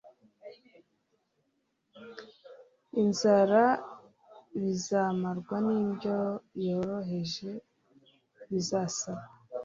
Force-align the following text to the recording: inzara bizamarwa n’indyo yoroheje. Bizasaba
inzara 3.01 3.63
bizamarwa 4.61 5.55
n’indyo 5.67 6.17
yoroheje. 6.65 7.49
Bizasaba 8.49 9.25